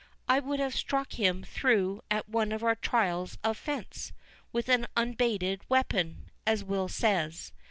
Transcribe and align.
I 0.27 0.39
would 0.39 0.59
have 0.59 0.73
struck 0.73 1.13
him 1.13 1.43
through 1.43 2.01
at 2.09 2.27
one 2.27 2.51
of 2.51 2.63
our 2.63 2.73
trials 2.73 3.37
of 3.43 3.55
fence, 3.55 4.13
with 4.51 4.67
an 4.67 4.87
unbated 4.97 5.61
weapon, 5.69 6.31
as 6.43 6.63
Will 6.63 6.87
says. 6.87 7.51